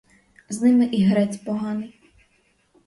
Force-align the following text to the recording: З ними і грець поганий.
З 0.49 0.61
ними 0.61 0.85
і 0.85 1.03
грець 1.03 1.37
поганий. 1.37 1.93